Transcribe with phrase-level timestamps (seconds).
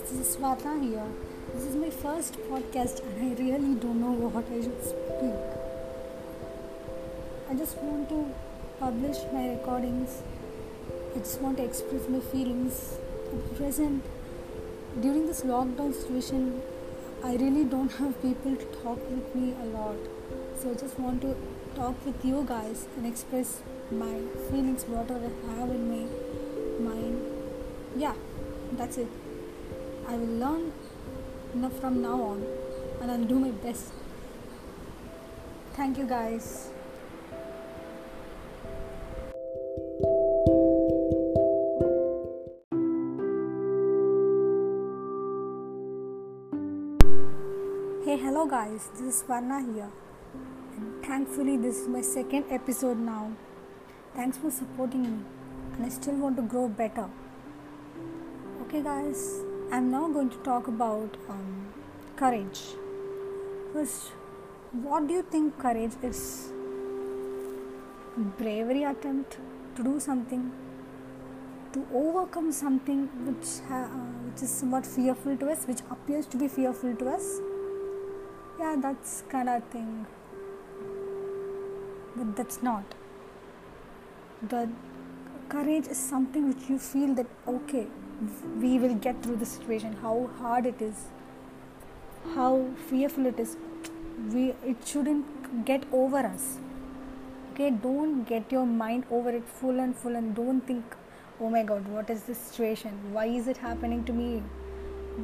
[0.00, 1.06] this is Swarna here.
[1.54, 5.34] This is my first podcast and I really don't know what I should speak.
[7.50, 8.32] I just want to
[8.78, 10.22] publish my recordings.
[11.14, 12.98] I just want to express my feelings.
[13.32, 14.02] At present,
[15.00, 16.62] during this lockdown situation,
[17.22, 19.96] I really don't have people to talk with me a lot.
[20.58, 21.36] So I just want to
[21.74, 27.20] talk with you guys and express my feelings, whatever I have in my mind.
[27.96, 28.14] Yeah,
[28.72, 29.29] that's it.
[30.10, 30.72] I will learn
[31.80, 32.44] from now on
[33.00, 33.92] and I'll do my best.
[35.74, 36.70] Thank you guys.
[48.04, 49.90] Hey, hello guys, this is Swarna here.
[50.76, 53.30] And thankfully, this is my second episode now.
[54.16, 55.24] Thanks for supporting me,
[55.74, 57.08] and I still want to grow better.
[58.62, 61.72] Okay, guys, I'm now going to talk about um,
[62.16, 62.60] courage.
[63.72, 64.08] First,
[64.72, 66.50] what do you think courage is?
[68.36, 69.38] Bravery attempt
[69.76, 70.50] to do something,
[71.72, 76.36] to overcome something which ha- uh, which is somewhat fearful to us, which appears to
[76.36, 77.38] be fearful to us.
[78.58, 80.06] Yeah, that's kind of thing,
[82.16, 82.96] but that's not.
[84.42, 84.68] The
[85.50, 87.86] courage is something which you feel that okay,
[88.62, 89.96] we will get through the situation.
[90.02, 91.02] How hard it is,
[92.34, 92.52] how
[92.90, 93.56] fearful it is.
[94.34, 96.46] We it shouldn't get over us.
[97.52, 100.96] Okay, don't get your mind over it full and full, and don't think,
[101.40, 102.98] oh my God, what is this situation?
[103.18, 104.42] Why is it happening to me?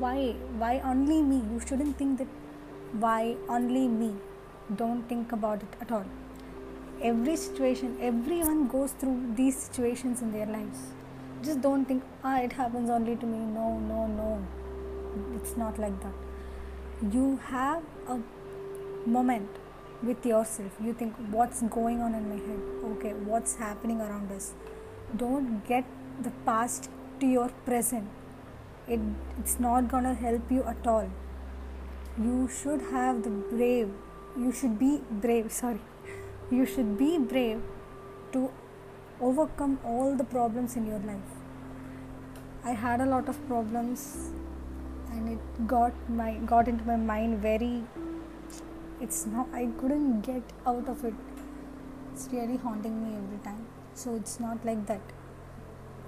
[0.04, 0.19] Why?
[0.64, 1.42] Why only me?
[1.54, 2.38] You shouldn't think that.
[3.06, 4.14] Why only me?
[4.84, 6.25] Don't think about it at all
[7.02, 10.78] every situation everyone goes through these situations in their lives.
[11.42, 13.38] Just don't think ah it happens only to me.
[13.38, 14.47] No no no.
[15.34, 17.12] It's not like that.
[17.15, 18.19] You have a
[19.06, 19.48] moment
[20.03, 20.72] with yourself.
[20.82, 22.60] You think what's going on in my head?
[22.93, 24.54] Okay what's happening around us?
[25.16, 25.84] Don't get
[26.22, 26.91] the past
[27.21, 28.09] to your present.
[28.88, 29.00] It,
[29.38, 31.10] it's not gonna help you at all.
[32.19, 33.91] You should have the brave.
[34.38, 35.53] You should be brave.
[35.60, 35.81] Sorry
[36.51, 37.61] you should be brave
[38.33, 38.51] to
[39.21, 41.33] overcome all the problems in your life.
[42.65, 44.31] I had a lot of problems
[45.11, 47.83] and it got my got into my mind very
[49.01, 51.15] it's not i couldn't get out of it.
[52.12, 53.67] It's really haunting me every time.
[53.95, 55.01] So it's not like that.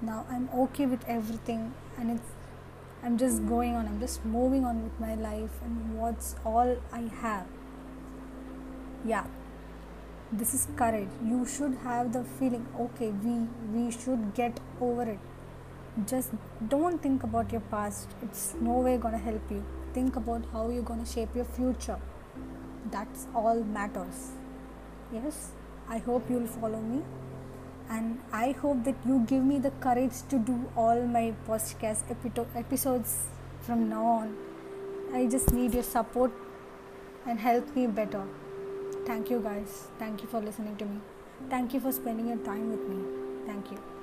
[0.01, 2.31] Now i'm okay with everything and it's
[3.03, 3.89] i'm just going on.
[3.89, 7.47] I'm just moving on with my life and what's all i have.
[9.05, 9.27] Yeah
[10.31, 13.35] this is courage you should have the feeling okay we
[13.75, 15.19] we should get over it.
[16.07, 16.33] Just
[16.69, 18.09] don't think about your past.
[18.23, 19.65] It's no way gonna help you.
[19.95, 21.99] Think about how you're gonna shape your future.
[22.91, 24.33] That's all matters.
[25.13, 25.53] Yes
[25.89, 27.03] i hope you'll follow me.
[27.89, 32.05] And i hope that you give me the courage to do all my podcast
[32.55, 33.17] episodes
[33.63, 34.37] from now on.
[35.15, 36.33] I just need your support
[37.27, 38.27] and help me better
[39.09, 39.89] thank you guys.
[39.99, 41.01] Thank you for listening to me.
[41.51, 43.05] Thank you for spending your time with me.
[43.47, 43.98] Thank you